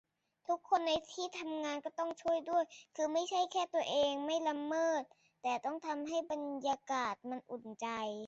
[0.47, 2.63] ทุกคนในที่ทำงานก็ต้องช่วยด้วย
[2.95, 5.03] คือไม่ใช่แค่ตัวเองไม่ละเมิด
[5.41, 7.87] แต่ต้องทำให้บรรยากาศมันอุ่นใจ